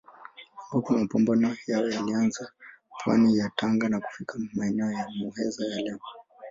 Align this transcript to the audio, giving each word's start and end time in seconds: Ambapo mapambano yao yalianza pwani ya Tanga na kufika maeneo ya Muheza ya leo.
Ambapo 0.71 0.93
mapambano 0.97 1.57
yao 1.67 1.89
yalianza 1.89 2.51
pwani 3.03 3.37
ya 3.37 3.51
Tanga 3.55 3.89
na 3.89 3.99
kufika 3.99 4.39
maeneo 4.53 4.91
ya 4.91 5.09
Muheza 5.17 5.65
ya 5.65 5.81
leo. 5.81 5.99